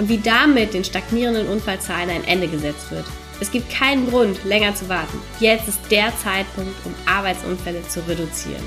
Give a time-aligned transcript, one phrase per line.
[0.00, 3.04] und wie damit den stagnierenden Unfallzahlen ein Ende gesetzt wird.
[3.38, 5.18] Es gibt keinen Grund, länger zu warten.
[5.40, 8.62] Jetzt ist der Zeitpunkt, um Arbeitsunfälle zu reduzieren.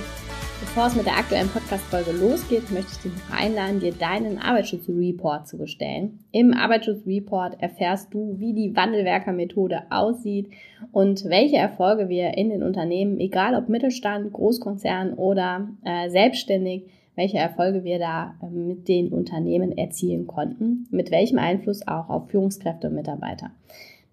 [0.59, 5.47] Bevor es mit der aktuellen Podcast-Folge losgeht, möchte ich dich noch einladen, dir deinen Arbeitsschutzreport
[5.47, 6.23] zu bestellen.
[6.31, 10.51] Im Arbeitsschutzreport erfährst du, wie die Wandelwerker-Methode aussieht
[10.91, 16.85] und welche Erfolge wir in den Unternehmen, egal ob Mittelstand, Großkonzern oder äh, selbstständig,
[17.15, 22.29] welche Erfolge wir da äh, mit den Unternehmen erzielen konnten, mit welchem Einfluss auch auf
[22.29, 23.51] Führungskräfte und Mitarbeiter.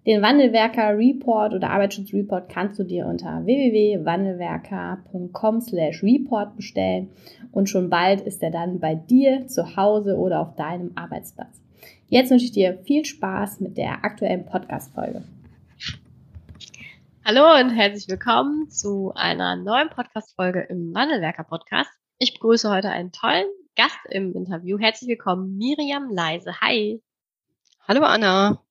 [0.05, 7.09] Den Wandelwerker Report oder Arbeitsschutz Report kannst du dir unter www.wandelwerker.com slash report bestellen
[7.51, 11.61] und schon bald ist er dann bei dir zu Hause oder auf deinem Arbeitsplatz.
[12.09, 15.21] Jetzt wünsche ich dir viel Spaß mit der aktuellen Podcast-Folge.
[17.23, 22.00] Hallo und herzlich willkommen zu einer neuen Podcast-Folge im Wandelwerker Podcast.
[22.23, 24.77] Ich begrüße heute einen tollen Gast im Interview.
[24.77, 26.61] Herzlich willkommen, Miriam Leise.
[26.61, 27.01] Hi.
[27.87, 28.63] Hallo Anna.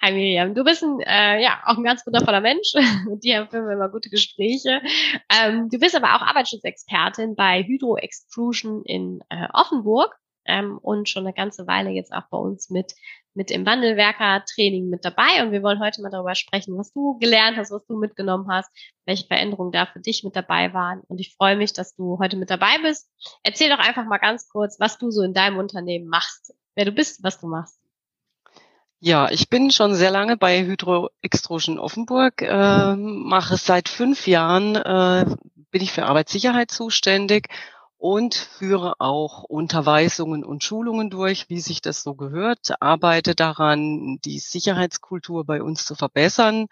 [0.00, 2.72] Hi Miriam, du bist ein, äh, ja, auch ein ganz wundervoller Mensch.
[3.08, 4.80] Mit dir führen wir immer gute Gespräche.
[5.28, 11.24] Ähm, du bist aber auch Arbeitsschutzexpertin bei Hydro Extrusion in äh, Offenburg ähm, und schon
[11.24, 12.94] eine ganze Weile jetzt auch bei uns mit,
[13.34, 15.42] mit im Wandelwerker-Training mit dabei.
[15.42, 18.70] Und wir wollen heute mal darüber sprechen, was du gelernt hast, was du mitgenommen hast,
[19.06, 21.00] welche Veränderungen da für dich mit dabei waren.
[21.08, 23.10] Und ich freue mich, dass du heute mit dabei bist.
[23.42, 26.92] Erzähl doch einfach mal ganz kurz, was du so in deinem Unternehmen machst, wer du
[26.92, 27.78] bist, was du machst.
[29.04, 34.76] Ja, ich bin schon sehr lange bei Hydro Extrusion Offenburg, äh, mache seit fünf Jahren,
[34.76, 35.26] äh,
[35.72, 37.48] bin ich für Arbeitssicherheit zuständig
[38.02, 44.40] und führe auch Unterweisungen und Schulungen durch, wie sich das so gehört, arbeite daran, die
[44.40, 46.66] Sicherheitskultur bei uns zu verbessern,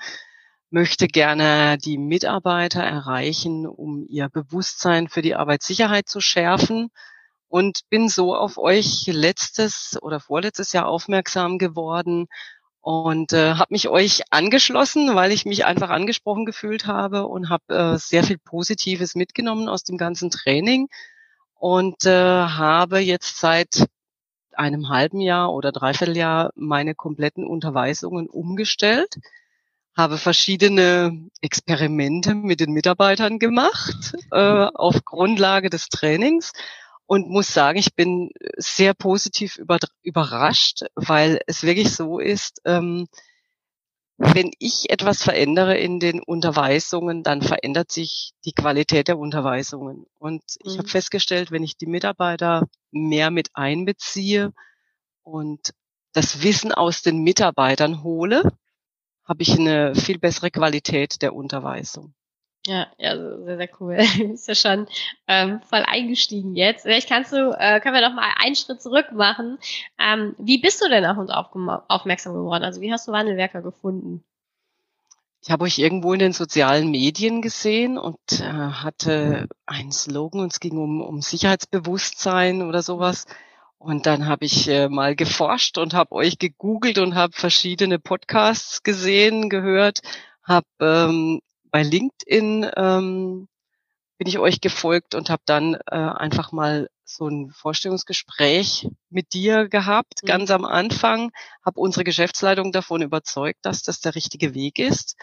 [0.70, 6.90] möchte gerne die Mitarbeiter erreichen, um ihr Bewusstsein für die Arbeitssicherheit zu schärfen.
[7.46, 12.26] Und bin so auf euch letztes oder vorletztes Jahr aufmerksam geworden
[12.80, 17.74] und äh, habe mich euch angeschlossen, weil ich mich einfach angesprochen gefühlt habe und habe
[17.94, 20.88] äh, sehr viel Positives mitgenommen aus dem ganzen Training
[21.60, 23.86] und äh, habe jetzt seit
[24.54, 29.16] einem halben Jahr oder dreiviertel Jahr meine kompletten Unterweisungen umgestellt,
[29.94, 36.52] habe verschiedene Experimente mit den Mitarbeitern gemacht äh, auf Grundlage des Trainings
[37.04, 43.06] und muss sagen, ich bin sehr positiv über, überrascht, weil es wirklich so ist, ähm,
[44.22, 50.04] wenn ich etwas verändere in den Unterweisungen, dann verändert sich die Qualität der Unterweisungen.
[50.18, 50.78] Und ich mhm.
[50.78, 54.52] habe festgestellt, wenn ich die Mitarbeiter mehr mit einbeziehe
[55.22, 55.72] und
[56.12, 58.42] das Wissen aus den Mitarbeitern hole,
[59.24, 62.12] habe ich eine viel bessere Qualität der Unterweisung.
[62.66, 63.94] Ja, ja, sehr, sehr cool.
[64.34, 64.86] ist ja schon
[65.26, 66.82] ähm, voll eingestiegen jetzt.
[66.82, 69.58] Vielleicht kannst du, äh, können wir doch mal einen Schritt zurück machen.
[69.98, 72.64] Ähm, wie bist du denn auf uns aufmerksam geworden?
[72.64, 74.22] Also wie hast du Wandelwerker gefunden?
[75.42, 80.52] Ich habe euch irgendwo in den sozialen Medien gesehen und äh, hatte einen Slogan und
[80.52, 83.24] es ging um, um Sicherheitsbewusstsein oder sowas.
[83.78, 88.82] Und dann habe ich äh, mal geforscht und habe euch gegoogelt und habe verschiedene Podcasts
[88.82, 90.02] gesehen, gehört,
[90.42, 93.48] habe ähm, bei LinkedIn ähm,
[94.18, 99.68] bin ich euch gefolgt und habe dann äh, einfach mal so ein Vorstellungsgespräch mit dir
[99.68, 100.26] gehabt, mhm.
[100.26, 101.32] ganz am Anfang,
[101.64, 105.16] habe unsere Geschäftsleitung davon überzeugt, dass das der richtige Weg ist.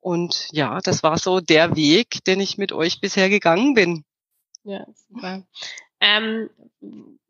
[0.00, 4.04] Und ja, das war so der Weg, den ich mit euch bisher gegangen bin.
[4.64, 5.42] Ja, super.
[6.00, 6.50] Ähm,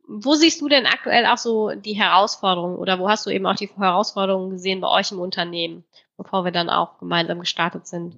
[0.06, 3.56] wo siehst du denn aktuell auch so die Herausforderungen oder wo hast du eben auch
[3.56, 5.84] die Herausforderungen gesehen bei euch im Unternehmen,
[6.16, 8.16] bevor wir dann auch gemeinsam gestartet sind?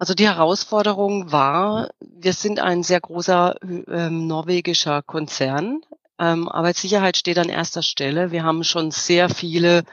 [0.00, 5.82] Also die Herausforderung war, wir sind ein sehr großer ähm, norwegischer Konzern.
[6.18, 8.30] Ähm, Arbeitssicherheit steht an erster Stelle.
[8.30, 9.84] Wir haben schon sehr viele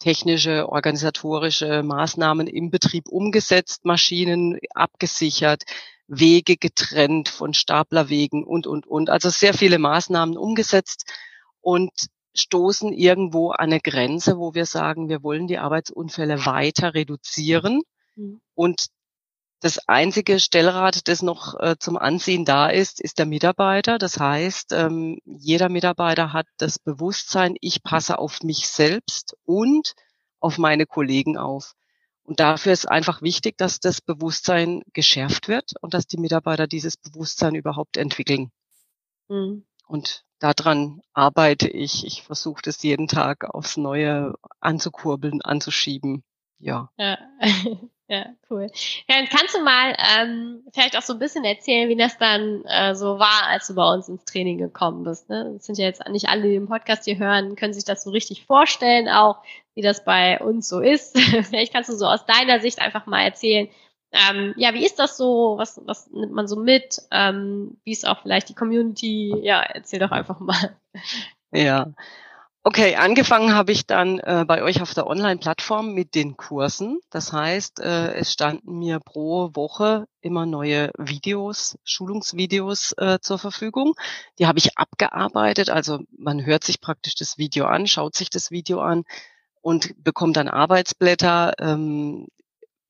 [0.00, 5.62] technische, organisatorische Maßnahmen im Betrieb umgesetzt, Maschinen abgesichert,
[6.08, 9.08] Wege getrennt von Staplerwegen und, und, und.
[9.08, 11.10] Also sehr viele Maßnahmen umgesetzt
[11.62, 11.90] und
[12.34, 17.80] stoßen irgendwo an eine Grenze, wo wir sagen, wir wollen die Arbeitsunfälle weiter reduzieren.
[18.14, 18.42] Mhm.
[18.54, 18.88] Und
[19.64, 23.96] Das einzige Stellrad, das noch äh, zum Ansehen da ist, ist der Mitarbeiter.
[23.96, 29.94] Das heißt, ähm, jeder Mitarbeiter hat das Bewusstsein, ich passe auf mich selbst und
[30.38, 31.76] auf meine Kollegen auf.
[32.24, 36.98] Und dafür ist einfach wichtig, dass das Bewusstsein geschärft wird und dass die Mitarbeiter dieses
[36.98, 38.52] Bewusstsein überhaupt entwickeln.
[39.28, 39.64] Mhm.
[39.86, 42.04] Und daran arbeite ich.
[42.04, 46.22] Ich versuche das jeden Tag aufs Neue anzukurbeln, anzuschieben.
[46.58, 46.90] Ja.
[46.98, 47.16] Ja,
[48.08, 48.70] ja cool.
[49.08, 52.94] Ja, kannst du mal ähm, vielleicht auch so ein bisschen erzählen, wie das dann äh,
[52.94, 55.28] so war, als du bei uns ins Training gekommen bist.
[55.28, 55.52] Ne?
[55.54, 58.10] Das sind ja jetzt nicht alle, die im Podcast hier hören, können sich das so
[58.10, 59.38] richtig vorstellen, auch
[59.74, 61.18] wie das bei uns so ist.
[61.42, 63.68] vielleicht kannst du so aus deiner Sicht einfach mal erzählen,
[64.14, 65.54] ähm, ja, wie ist das so?
[65.58, 67.02] Was, was nimmt man so mit?
[67.10, 69.34] Ähm, wie ist auch vielleicht die Community?
[69.42, 70.76] Ja, erzähl doch einfach mal.
[71.52, 71.92] Ja.
[72.66, 76.98] Okay, angefangen habe ich dann äh, bei euch auf der Online-Plattform mit den Kursen.
[77.10, 83.92] Das heißt, äh, es standen mir pro Woche immer neue Videos, Schulungsvideos äh, zur Verfügung.
[84.38, 85.68] Die habe ich abgearbeitet.
[85.68, 89.04] Also man hört sich praktisch das Video an, schaut sich das Video an
[89.60, 91.52] und bekommt dann Arbeitsblätter.
[91.58, 92.28] Ähm,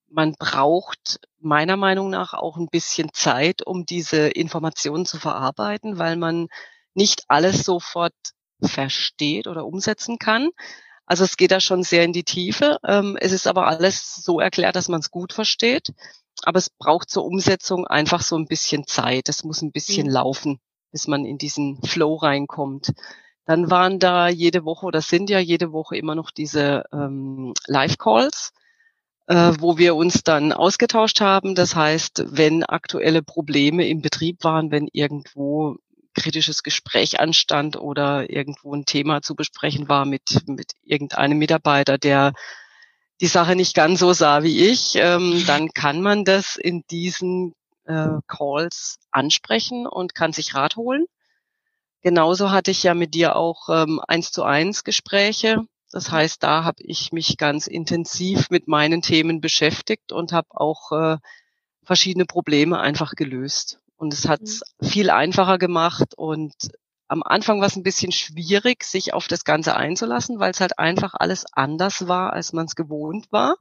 [0.09, 6.15] man braucht meiner Meinung nach auch ein bisschen Zeit, um diese Informationen zu verarbeiten, weil
[6.15, 6.47] man
[6.95, 8.15] nicht alles sofort
[8.63, 10.51] versteht oder umsetzen kann.
[11.07, 12.79] Also es geht da schon sehr in die Tiefe.
[12.87, 15.93] Ähm, es ist aber alles so erklärt, dass man es gut versteht.
[16.43, 19.29] Aber es braucht zur Umsetzung einfach so ein bisschen Zeit.
[19.29, 20.13] Es muss ein bisschen mhm.
[20.13, 20.61] laufen,
[20.91, 22.93] bis man in diesen Flow reinkommt.
[23.45, 28.53] Dann waren da jede Woche oder sind ja jede Woche immer noch diese ähm, Live-Calls
[29.27, 31.55] äh, wo wir uns dann ausgetauscht haben.
[31.55, 35.77] Das heißt, wenn aktuelle Probleme im Betrieb waren, wenn irgendwo
[36.15, 42.33] kritisches Gespräch anstand oder irgendwo ein Thema zu besprechen war mit, mit irgendeinem Mitarbeiter, der
[43.21, 47.55] die Sache nicht ganz so sah wie ich, ähm, dann kann man das in diesen
[47.85, 51.07] äh, Calls ansprechen und kann sich Rat holen.
[52.03, 55.65] Genauso hatte ich ja mit dir auch ähm, eins zu eins Gespräche
[55.95, 60.91] das heißt, da habe ich mich ganz intensiv mit meinen Themen beschäftigt und habe auch
[60.91, 61.19] äh,
[61.85, 63.79] verschiedene Probleme einfach gelöst.
[63.97, 64.87] Und es hat es mhm.
[64.87, 66.55] viel einfacher gemacht und
[67.07, 70.79] am Anfang war es ein bisschen schwierig, sich auf das Ganze einzulassen, weil es halt
[70.79, 73.57] einfach alles anders war, als man es gewohnt war.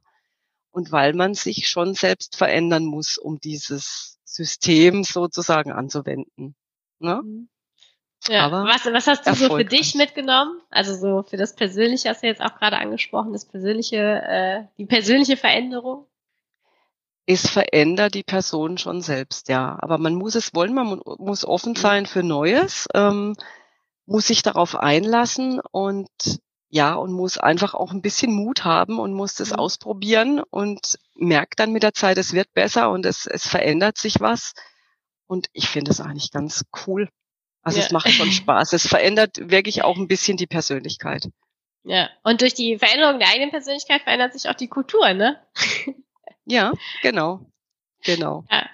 [0.70, 6.56] Und weil man sich schon selbst verändern muss, um dieses System sozusagen anzuwenden.
[6.98, 7.20] Ne?
[7.22, 7.48] Mhm.
[8.28, 8.46] Ja.
[8.46, 10.60] Aber was, was hast du so für dich mitgenommen?
[10.70, 14.86] Also so für das Persönliche hast du jetzt auch gerade angesprochen, das persönliche, äh, die
[14.86, 16.06] persönliche Veränderung.
[17.26, 19.78] Es verändert die Person schon selbst, ja.
[19.80, 21.76] Aber man muss es wollen, man muss offen mhm.
[21.76, 23.34] sein für Neues, ähm,
[24.06, 26.08] muss sich darauf einlassen und
[26.68, 29.56] ja, und muss einfach auch ein bisschen Mut haben und muss das mhm.
[29.56, 34.20] ausprobieren und merkt dann mit der Zeit, es wird besser und es, es verändert sich
[34.20, 34.54] was.
[35.26, 37.08] Und ich finde es eigentlich ganz cool.
[37.62, 37.86] Also ja.
[37.86, 38.72] es macht schon Spaß.
[38.72, 41.28] Es verändert wirklich auch ein bisschen die Persönlichkeit.
[41.84, 45.40] Ja, und durch die Veränderung der eigenen Persönlichkeit verändert sich auch die Kultur, ne?
[46.46, 47.40] ja, genau.
[48.04, 48.44] Genau.
[48.50, 48.68] Ja.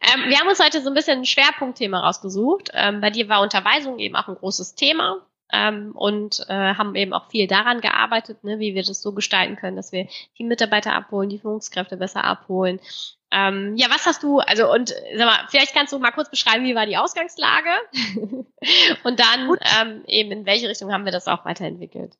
[0.00, 2.70] Ähm, wir haben uns heute so ein bisschen ein Schwerpunktthema rausgesucht.
[2.74, 7.12] Ähm, bei dir war Unterweisung eben auch ein großes Thema ähm, und äh, haben eben
[7.12, 10.08] auch viel daran gearbeitet, ne, wie wir das so gestalten können, dass wir
[10.38, 12.80] die Mitarbeiter abholen, die Führungskräfte besser abholen.
[13.30, 16.64] Ähm, ja, was hast du, also und sag mal, vielleicht kannst du mal kurz beschreiben,
[16.64, 17.70] wie war die Ausgangslage
[19.04, 22.14] und dann ähm, eben in welche Richtung haben wir das auch weiterentwickelt.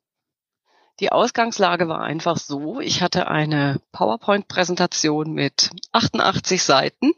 [0.99, 7.13] Die Ausgangslage war einfach so, ich hatte eine PowerPoint-Präsentation mit 88 Seiten,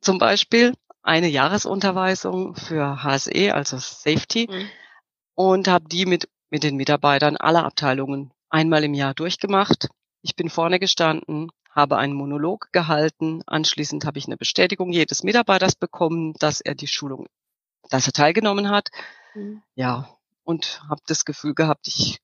[0.00, 4.48] zum Beispiel eine Jahresunterweisung für HSE, also Safety.
[4.50, 4.68] Mhm
[5.34, 9.88] und habe die mit, mit den Mitarbeitern aller Abteilungen einmal im Jahr durchgemacht.
[10.22, 13.42] Ich bin vorne gestanden, habe einen Monolog gehalten.
[13.46, 17.26] Anschließend habe ich eine Bestätigung jedes Mitarbeiters bekommen, dass er die Schulung,
[17.90, 18.90] dass er teilgenommen hat.
[19.34, 19.62] Mhm.
[19.74, 20.08] Ja,
[20.44, 22.18] und habe das Gefühl gehabt, ich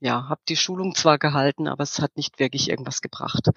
[0.00, 3.50] ja, habe die Schulung zwar gehalten, aber es hat nicht wirklich irgendwas gebracht.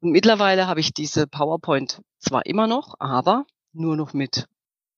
[0.00, 4.46] Und mittlerweile habe ich diese PowerPoint zwar immer noch, aber nur noch mit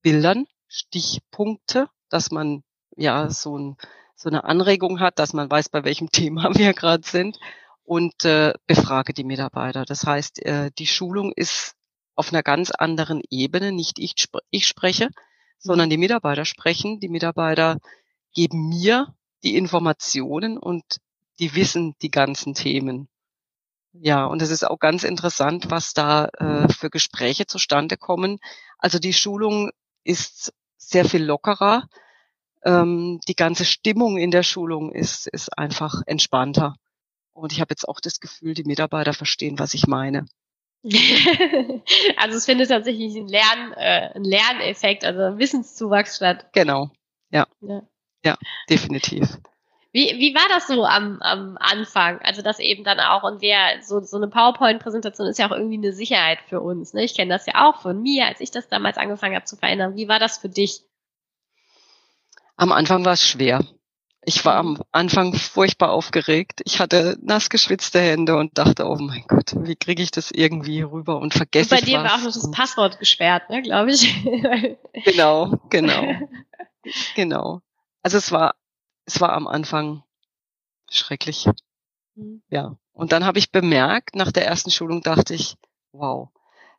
[0.03, 2.63] Bildern, Stichpunkte, dass man
[2.97, 3.77] ja so, ein,
[4.15, 7.39] so eine Anregung hat, dass man weiß, bei welchem Thema wir gerade sind
[7.83, 9.85] und äh, befrage die Mitarbeiter.
[9.85, 11.75] Das heißt, äh, die Schulung ist
[12.15, 14.15] auf einer ganz anderen Ebene, nicht ich,
[14.51, 15.09] ich spreche,
[15.59, 17.01] sondern die Mitarbeiter sprechen.
[17.01, 17.79] Die Mitarbeiter
[18.33, 20.85] geben mir die Informationen und
[21.39, 23.09] die wissen die ganzen Themen.
[23.93, 28.39] Ja, und es ist auch ganz interessant, was da äh, für Gespräche zustande kommen.
[28.79, 29.71] Also die Schulung
[30.05, 31.89] ist sehr viel lockerer
[32.65, 36.75] ähm, die ganze Stimmung in der Schulung ist, ist einfach entspannter.
[37.33, 40.27] Und ich habe jetzt auch das Gefühl, die Mitarbeiter verstehen, was ich meine.
[40.85, 46.47] also es findet tatsächlich ein, Lern, äh, ein Lerneffekt, also Wissenszuwachs statt.
[46.53, 46.91] Genau,
[47.31, 47.47] ja.
[47.61, 47.83] Ja,
[48.29, 48.37] ja
[48.69, 49.39] definitiv.
[49.91, 52.21] Wie, wie war das so am, am Anfang?
[52.21, 55.79] Also das eben dann auch und wer so, so eine PowerPoint-Präsentation ist ja auch irgendwie
[55.79, 56.93] eine Sicherheit für uns.
[56.93, 57.05] Ne?
[57.05, 59.97] Ich kenne das ja auch von mir, als ich das damals angefangen habe zu verändern.
[59.97, 60.83] Wie war das für dich?
[62.57, 63.65] Am Anfang war es schwer.
[64.25, 66.61] Ich war am Anfang furchtbar aufgeregt.
[66.65, 70.83] Ich hatte nass geschwitzte Hände und dachte, oh mein Gott, wie kriege ich das irgendwie
[70.83, 72.05] rüber und vergesse und bei dir was?
[72.05, 74.23] war auch noch das Passwort gesperrt, ne, glaube ich.
[75.05, 76.03] genau, genau,
[77.15, 77.63] genau.
[78.03, 78.55] Also es war,
[79.05, 80.03] es war am Anfang
[80.91, 81.49] schrecklich.
[82.15, 82.43] Mhm.
[82.51, 82.77] Ja.
[82.93, 85.57] Und dann habe ich bemerkt, nach der ersten Schulung dachte ich,
[85.93, 86.29] wow.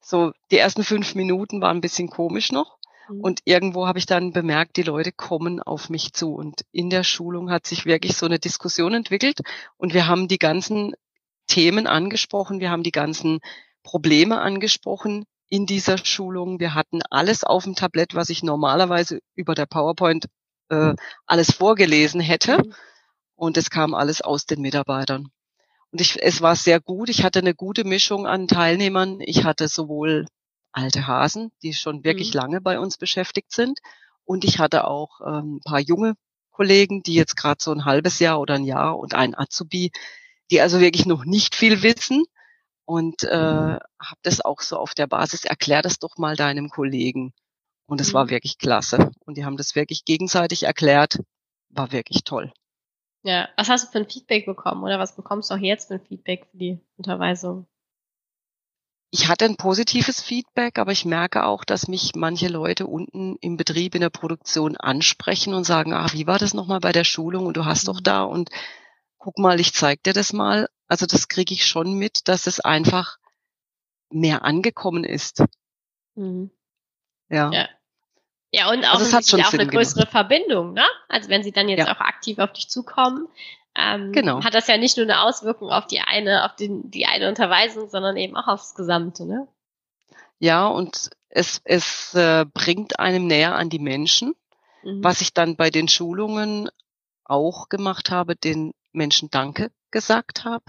[0.02, 2.78] So, die ersten fünf Minuten waren ein bisschen komisch noch.
[3.10, 3.22] Mhm.
[3.22, 6.34] Und irgendwo habe ich dann bemerkt, die Leute kommen auf mich zu.
[6.34, 9.42] Und in der Schulung hat sich wirklich so eine Diskussion entwickelt.
[9.78, 10.94] Und wir haben die ganzen
[11.48, 12.60] Themen angesprochen.
[12.60, 13.40] Wir haben die ganzen
[13.84, 16.60] Probleme angesprochen in dieser Schulung.
[16.60, 20.28] Wir hatten alles auf dem Tablett, was ich normalerweise über der PowerPoint
[20.70, 20.94] äh,
[21.26, 22.58] alles vorgelesen hätte.
[22.60, 22.74] Mhm.
[23.36, 25.30] Und es kam alles aus den Mitarbeitern.
[25.92, 27.10] Und ich, es war sehr gut.
[27.10, 29.20] Ich hatte eine gute Mischung an Teilnehmern.
[29.22, 30.28] Ich hatte sowohl
[30.72, 32.40] alte Hasen, die schon wirklich mhm.
[32.40, 33.80] lange bei uns beschäftigt sind.
[34.24, 36.16] Und ich hatte auch ähm, ein paar junge
[36.52, 39.92] Kollegen, die jetzt gerade so ein halbes Jahr oder ein Jahr und ein Azubi,
[40.52, 42.26] die also wirklich noch nicht viel wissen.
[42.86, 47.34] Und äh, habe das auch so auf der Basis, erklär das doch mal deinem Kollegen.
[47.90, 48.14] Und es mhm.
[48.14, 49.12] war wirklich klasse.
[49.26, 51.20] Und die haben das wirklich gegenseitig erklärt.
[51.70, 52.52] War wirklich toll.
[53.24, 55.96] Ja, was hast du für ein Feedback bekommen oder was bekommst du auch jetzt für
[55.96, 57.68] ein Feedback für die Unterweisung?
[59.12, 63.58] ich hatte ein positives Feedback, aber ich merke auch, dass mich manche Leute unten im
[63.58, 67.48] Betrieb, in der Produktion ansprechen und sagen, ach, wie war das nochmal bei der Schulung
[67.48, 68.04] und du hast doch mhm.
[68.04, 68.50] da und
[69.18, 70.70] guck mal, ich zeig dir das mal.
[70.88, 73.18] Also das kriege ich schon mit, dass es einfach
[74.12, 75.44] mehr angekommen ist.
[76.16, 76.52] Mhm.
[77.30, 77.52] Ja.
[77.52, 77.68] ja.
[78.52, 80.12] Ja, und auch, also auch eine größere gemacht.
[80.12, 80.86] Verbindung, ne?
[81.08, 81.96] Also wenn sie dann jetzt ja.
[81.96, 83.28] auch aktiv auf dich zukommen,
[83.76, 84.44] ähm, genau.
[84.44, 87.90] hat das ja nicht nur eine Auswirkung auf die eine, auf den, die eine Unterweisung,
[87.90, 89.48] sondern eben auch aufs Gesamte, ne?
[90.40, 94.34] Ja, und es, es äh, bringt einem näher an die Menschen,
[94.84, 95.04] mhm.
[95.04, 96.70] was ich dann bei den Schulungen
[97.26, 100.64] auch gemacht habe, den Menschen Danke gesagt habe.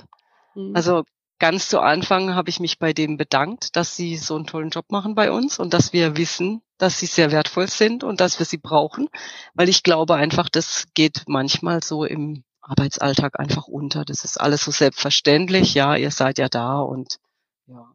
[0.55, 0.77] Mhm.
[0.77, 1.05] Also
[1.41, 4.93] ganz zu Anfang habe ich mich bei denen bedankt, dass sie so einen tollen Job
[4.93, 8.47] machen bei uns und dass wir wissen, dass sie sehr wertvoll sind und dass wir
[8.47, 9.09] sie brauchen,
[9.55, 14.05] weil ich glaube einfach, das geht manchmal so im Arbeitsalltag einfach unter.
[14.05, 15.75] Das ist alles so selbstverständlich.
[15.75, 17.19] Ja, ihr seid ja da und
[17.67, 17.93] ja.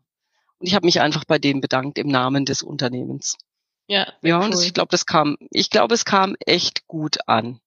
[0.58, 3.38] Und ich habe mich einfach bei dem bedankt im Namen des Unternehmens.
[3.88, 4.12] Ja.
[4.22, 4.64] Ja, und cool.
[4.64, 7.60] ich glaube, das kam, ich glaube, es kam echt gut an.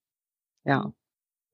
[0.65, 0.93] Ja.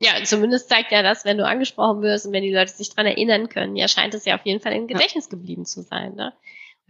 [0.04, 3.06] Ja, zumindest zeigt ja das, wenn du angesprochen wirst und wenn die Leute sich dran
[3.06, 5.30] erinnern können, ja, scheint es ja auf jeden Fall im Gedächtnis ja.
[5.30, 6.14] geblieben zu sein.
[6.14, 6.34] Ne?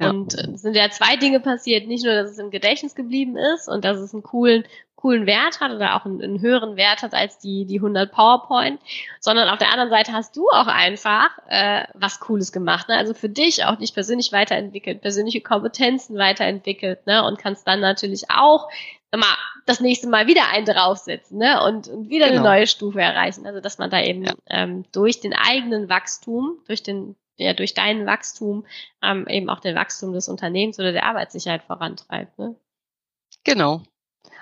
[0.01, 0.11] Ja.
[0.11, 1.87] Und es sind ja zwei Dinge passiert.
[1.87, 4.65] Nicht nur, dass es im Gedächtnis geblieben ist und dass es einen coolen,
[4.97, 8.81] coolen Wert hat oder auch einen, einen, höheren Wert hat als die, die 100 PowerPoint,
[9.21, 12.89] sondern auf der anderen Seite hast du auch einfach äh, was Cooles gemacht.
[12.89, 12.97] Ne?
[12.97, 17.25] Also für dich auch dich persönlich weiterentwickelt, persönliche Kompetenzen weiterentwickelt ne?
[17.25, 18.69] und kannst dann natürlich auch
[19.17, 21.63] mal das nächste Mal wieder einen draufsetzen ne?
[21.65, 22.41] und, und wieder genau.
[22.41, 23.47] eine neue Stufe erreichen.
[23.47, 24.35] Also dass man da eben ja.
[24.49, 28.65] ähm, durch den eigenen Wachstum, durch den ja durch dein Wachstum
[29.03, 32.39] ähm, eben auch den Wachstum des Unternehmens oder der Arbeitssicherheit vorantreibt.
[32.39, 32.55] Ne?
[33.45, 33.83] Genau.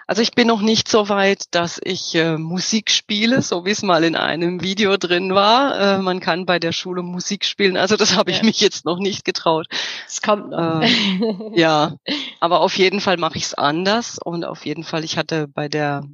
[0.07, 3.83] Also ich bin noch nicht so weit, dass ich äh, Musik spiele, so wie es
[3.83, 5.79] mal in einem Video drin war.
[5.79, 7.77] Äh, man kann bei der Schule Musik spielen.
[7.77, 8.45] Also das habe ich ja.
[8.45, 9.69] mich jetzt noch nicht getraut.
[10.07, 10.83] Es kommt noch.
[10.83, 11.97] Äh, ja,
[12.41, 15.69] aber auf jeden Fall mache ich es anders und auf jeden Fall, ich hatte bei
[15.69, 16.05] der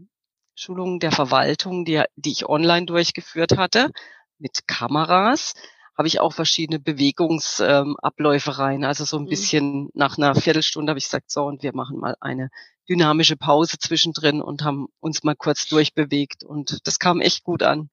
[0.55, 3.91] Schulung der Verwaltung, die, die ich online durchgeführt hatte,
[4.39, 5.55] mit Kameras,
[5.97, 8.85] habe ich auch verschiedene Bewegungsabläufe ähm, rein.
[8.85, 9.29] Also so ein mhm.
[9.29, 12.51] bisschen nach einer Viertelstunde habe ich gesagt, so, und wir machen mal eine
[12.89, 16.45] dynamische Pause zwischendrin und haben uns mal kurz durchbewegt.
[16.45, 17.91] Und das kam echt gut an.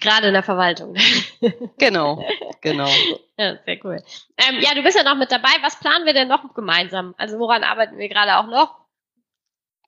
[0.00, 0.94] Gerade in der Verwaltung.
[1.78, 2.24] genau,
[2.60, 2.88] genau.
[3.38, 4.02] Ja, sehr cool.
[4.36, 5.50] Ähm, ja, du bist ja noch mit dabei.
[5.62, 7.14] Was planen wir denn noch gemeinsam?
[7.16, 8.86] Also woran arbeiten wir gerade auch noch?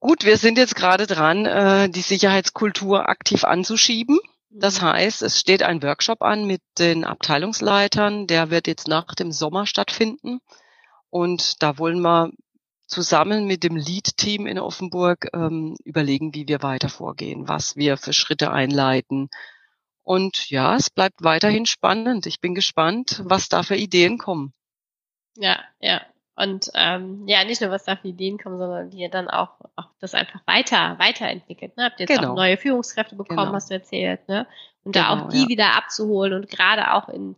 [0.00, 4.18] Gut, wir sind jetzt gerade dran, äh, die Sicherheitskultur aktiv anzuschieben.
[4.50, 4.86] Das mhm.
[4.86, 9.66] heißt, es steht ein Workshop an mit den Abteilungsleitern, der wird jetzt nach dem Sommer
[9.66, 10.40] stattfinden.
[11.10, 12.30] Und da wollen wir
[12.88, 18.12] zusammen mit dem Lead-Team in Offenburg ähm, überlegen, wie wir weiter vorgehen, was wir für
[18.12, 19.28] Schritte einleiten.
[20.02, 22.26] Und ja, es bleibt weiterhin spannend.
[22.26, 24.54] Ich bin gespannt, was da für Ideen kommen.
[25.36, 26.00] Ja, ja.
[26.34, 29.88] Und ähm, ja, nicht nur was da für Ideen kommen, sondern die dann auch, auch
[30.00, 31.76] das einfach weiter, weiterentwickelt.
[31.76, 31.84] Ne?
[31.84, 32.32] Habt ihr jetzt genau.
[32.32, 33.52] auch neue Führungskräfte bekommen, genau.
[33.54, 34.46] hast du erzählt, ne?
[34.84, 35.48] Und genau, da auch die ja.
[35.48, 37.34] wieder abzuholen und gerade auch in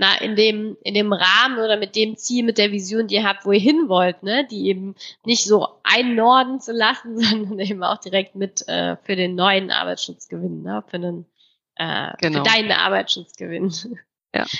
[0.00, 3.24] na, in dem, in dem Rahmen oder mit dem Ziel, mit der Vision, die ihr
[3.24, 4.94] habt, wo ihr hin wollt, ne, die eben
[5.26, 9.70] nicht so einen Norden zu lassen, sondern eben auch direkt mit äh, für den neuen
[9.70, 11.26] Arbeitsschutz gewinnen, ne, für den,
[11.76, 12.38] äh, genau.
[12.38, 13.72] für deinen Arbeitsschutz gewinnen.
[14.34, 14.46] Ja.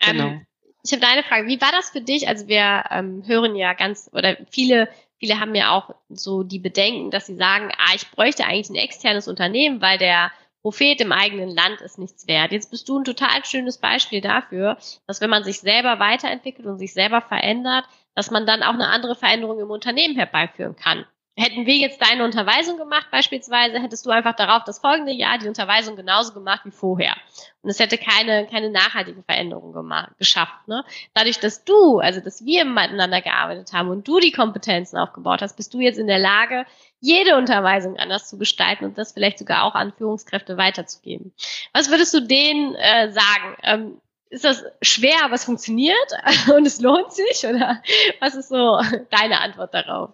[0.00, 0.28] Ähm, genau.
[0.28, 0.46] Ähm,
[0.84, 1.48] ich habe eine Frage.
[1.48, 2.28] Wie war das für dich?
[2.28, 4.88] Also wir ähm, hören ja ganz oder viele
[5.18, 8.76] viele haben ja auch so die Bedenken, dass sie sagen, ah, ich bräuchte eigentlich ein
[8.76, 10.30] externes Unternehmen, weil der
[10.62, 12.52] Prophet im eigenen Land ist nichts wert.
[12.52, 16.78] Jetzt bist du ein total schönes Beispiel dafür, dass wenn man sich selber weiterentwickelt und
[16.78, 17.84] sich selber verändert,
[18.14, 21.06] dass man dann auch eine andere Veränderung im Unternehmen herbeiführen kann.
[21.38, 25.46] Hätten wir jetzt deine Unterweisung gemacht beispielsweise, hättest du einfach darauf das folgende Jahr die
[25.46, 27.14] Unterweisung genauso gemacht wie vorher.
[27.62, 30.66] Und es hätte keine, keine nachhaltige Veränderung gemacht, geschafft.
[30.66, 30.84] Ne?
[31.14, 35.56] Dadurch, dass du, also dass wir miteinander gearbeitet haben und du die Kompetenzen aufgebaut hast,
[35.56, 36.66] bist du jetzt in der Lage,
[37.00, 41.32] jede Unterweisung anders zu gestalten und das vielleicht sogar auch an Führungskräfte weiterzugeben.
[41.72, 43.56] Was würdest du denen äh, sagen?
[43.62, 44.00] Ähm,
[44.30, 45.96] ist das schwer, aber es funktioniert
[46.54, 47.46] und es lohnt sich?
[47.46, 47.82] Oder
[48.20, 50.10] was ist so deine Antwort darauf?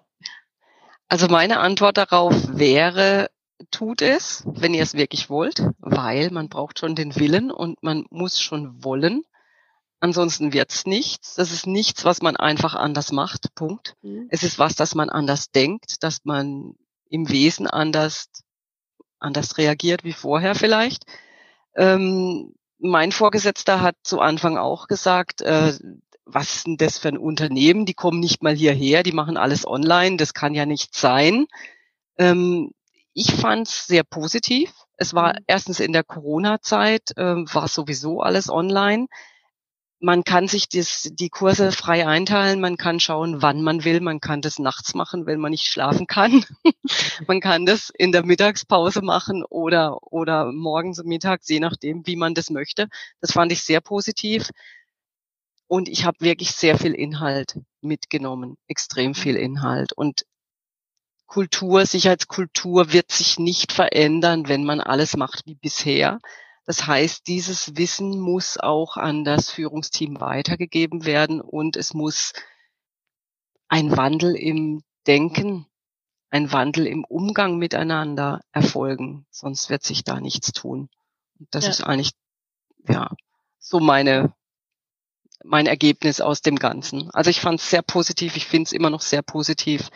[1.08, 3.30] Also meine Antwort darauf wäre,
[3.70, 8.06] tut es, wenn ihr es wirklich wollt, weil man braucht schon den Willen und man
[8.10, 9.22] muss schon wollen.
[10.04, 11.34] Ansonsten wird's nichts.
[11.34, 13.54] Das ist nichts, was man einfach anders macht.
[13.54, 13.96] Punkt.
[14.02, 14.26] Mhm.
[14.28, 16.74] Es ist was, dass man anders denkt, dass man
[17.08, 18.26] im Wesen anders,
[19.18, 21.04] anders reagiert wie vorher vielleicht.
[21.74, 25.72] Ähm, mein Vorgesetzter hat zu Anfang auch gesagt, äh,
[26.26, 27.86] was ist denn das für ein Unternehmen?
[27.86, 31.46] Die kommen nicht mal hierher, die machen alles online, das kann ja nicht sein.
[32.18, 32.72] Ähm,
[33.14, 34.70] ich fand es sehr positiv.
[34.98, 35.44] Es war mhm.
[35.46, 39.06] erstens in der Corona-Zeit, äh, war sowieso alles online.
[40.04, 44.20] Man kann sich das, die Kurse frei einteilen, man kann schauen, wann man will, man
[44.20, 46.44] kann das nachts machen, wenn man nicht schlafen kann.
[47.26, 52.16] man kann das in der Mittagspause machen oder, oder morgens und mittags, je nachdem, wie
[52.16, 52.88] man das möchte.
[53.22, 54.50] Das fand ich sehr positiv.
[55.68, 59.14] Und ich habe wirklich sehr viel Inhalt mitgenommen, extrem mhm.
[59.14, 59.94] viel Inhalt.
[59.94, 60.26] Und
[61.24, 66.18] Kultur, Sicherheitskultur wird sich nicht verändern, wenn man alles macht wie bisher.
[66.66, 72.32] Das heißt, dieses Wissen muss auch an das Führungsteam weitergegeben werden und es muss
[73.68, 75.66] ein Wandel im Denken,
[76.30, 79.26] ein Wandel im Umgang miteinander erfolgen.
[79.30, 80.88] Sonst wird sich da nichts tun.
[81.50, 81.70] das ja.
[81.70, 82.12] ist eigentlich,
[82.88, 83.10] ja,
[83.58, 84.34] so meine
[85.44, 87.10] mein Ergebnis aus dem Ganzen.
[87.10, 89.90] Also ich fand es sehr positiv, ich finde es immer noch sehr positiv.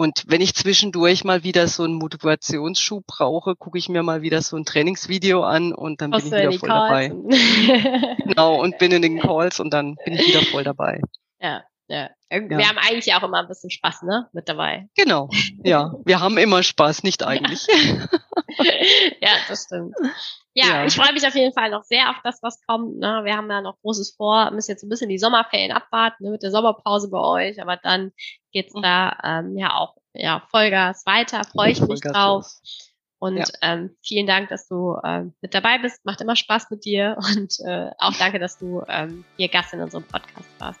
[0.00, 4.40] Und wenn ich zwischendurch mal wieder so einen Motivationsschub brauche, gucke ich mir mal wieder
[4.40, 7.08] so ein Trainingsvideo an und dann bin ich wieder voll dabei.
[8.24, 11.02] genau, und bin in den Calls und dann bin ich wieder voll dabei.
[11.38, 12.10] Ja, ja.
[12.30, 12.68] Wir ja.
[12.68, 14.88] haben eigentlich auch immer ein bisschen Spaß, ne, mit dabei.
[14.96, 15.28] Genau,
[15.64, 15.92] ja.
[16.04, 17.66] Wir haben immer Spaß, nicht eigentlich.
[19.20, 19.94] ja, das stimmt.
[20.54, 22.98] Ja, ja, ich freue mich auf jeden Fall noch sehr auf das, was kommt.
[22.98, 23.22] Ne?
[23.24, 26.42] Wir haben ja noch Großes vor, müssen jetzt ein bisschen die Sommerferien abwarten ne, mit
[26.42, 28.12] der Sommerpause bei euch, aber dann
[28.52, 28.82] geht's mhm.
[28.82, 31.42] da ähm, ja auch ja Vollgas weiter.
[31.44, 32.46] Freue ich mich drauf.
[33.18, 33.44] Und ja.
[33.60, 36.04] ähm, vielen Dank, dass du ähm, mit dabei bist.
[36.04, 39.82] Macht immer Spaß mit dir und äh, auch danke, dass du ähm, hier Gast in
[39.82, 40.80] unserem Podcast warst.